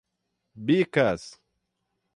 [0.65, 1.23] Bicas